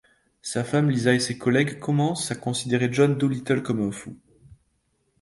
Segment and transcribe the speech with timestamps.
[0.41, 4.15] Sa femme Lisa et ses collègues commencent à considérer John Dolittle comme un fou.